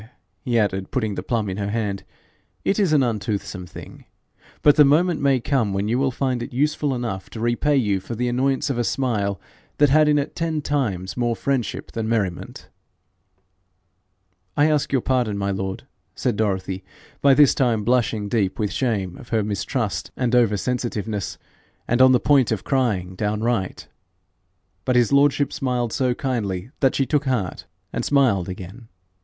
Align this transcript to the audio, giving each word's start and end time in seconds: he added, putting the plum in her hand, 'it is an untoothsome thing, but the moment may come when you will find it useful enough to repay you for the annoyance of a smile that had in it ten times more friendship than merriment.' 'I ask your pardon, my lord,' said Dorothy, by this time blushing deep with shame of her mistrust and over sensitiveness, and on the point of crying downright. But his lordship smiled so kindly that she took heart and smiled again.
he 0.39 0.57
added, 0.57 0.89
putting 0.89 1.13
the 1.13 1.21
plum 1.21 1.47
in 1.47 1.57
her 1.57 1.69
hand, 1.69 2.03
'it 2.65 2.79
is 2.79 2.91
an 2.91 3.03
untoothsome 3.03 3.67
thing, 3.67 4.03
but 4.63 4.75
the 4.75 4.83
moment 4.83 5.21
may 5.21 5.39
come 5.39 5.73
when 5.73 5.87
you 5.87 5.99
will 5.99 6.09
find 6.09 6.41
it 6.41 6.51
useful 6.51 6.95
enough 6.95 7.29
to 7.29 7.39
repay 7.39 7.75
you 7.77 7.99
for 7.99 8.15
the 8.15 8.27
annoyance 8.27 8.71
of 8.71 8.79
a 8.79 8.83
smile 8.83 9.39
that 9.77 9.91
had 9.91 10.07
in 10.09 10.17
it 10.17 10.35
ten 10.35 10.59
times 10.59 11.15
more 11.15 11.35
friendship 11.35 11.91
than 11.91 12.09
merriment.' 12.09 12.67
'I 14.57 14.71
ask 14.71 14.91
your 14.91 15.03
pardon, 15.03 15.37
my 15.37 15.51
lord,' 15.51 15.83
said 16.15 16.35
Dorothy, 16.35 16.83
by 17.21 17.35
this 17.35 17.53
time 17.53 17.83
blushing 17.83 18.27
deep 18.27 18.57
with 18.57 18.71
shame 18.73 19.19
of 19.19 19.29
her 19.29 19.43
mistrust 19.43 20.09
and 20.17 20.33
over 20.33 20.57
sensitiveness, 20.57 21.37
and 21.87 22.01
on 22.01 22.11
the 22.11 22.19
point 22.19 22.51
of 22.51 22.63
crying 22.63 23.13
downright. 23.13 23.87
But 24.83 24.95
his 24.95 25.13
lordship 25.13 25.53
smiled 25.53 25.93
so 25.93 26.15
kindly 26.15 26.71
that 26.79 26.95
she 26.95 27.05
took 27.05 27.25
heart 27.25 27.67
and 27.93 28.03
smiled 28.03 28.49
again. 28.49 28.87